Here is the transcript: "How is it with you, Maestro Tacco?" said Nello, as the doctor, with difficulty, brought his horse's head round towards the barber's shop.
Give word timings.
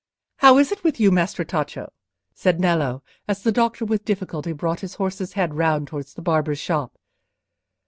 "How 0.37 0.57
is 0.57 0.71
it 0.71 0.83
with 0.83 0.99
you, 0.99 1.11
Maestro 1.11 1.45
Tacco?" 1.45 1.91
said 2.33 2.59
Nello, 2.59 3.03
as 3.27 3.43
the 3.43 3.51
doctor, 3.51 3.85
with 3.85 4.03
difficulty, 4.03 4.51
brought 4.51 4.79
his 4.79 4.95
horse's 4.95 5.33
head 5.33 5.53
round 5.53 5.89
towards 5.89 6.15
the 6.15 6.23
barber's 6.23 6.57
shop. 6.57 6.97